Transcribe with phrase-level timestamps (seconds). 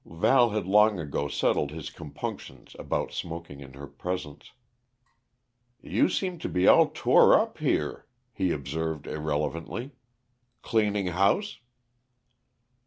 [0.03, 4.53] Val had long ago settled his compunctions about smoking in her presence.
[5.79, 9.91] "You seem to be all tore up, here," he observed irrelevantly.
[10.63, 11.59] "Cleaning house?"